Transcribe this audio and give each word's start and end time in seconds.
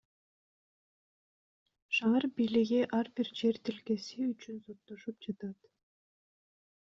Шаар 1.95 2.25
бийлиги 2.35 2.81
ар 2.99 3.09
бир 3.19 3.29
жер 3.41 3.61
тилкеси 3.69 4.27
үчүн 4.31 4.57
соттошуп 4.65 5.21
жатат. 5.29 5.71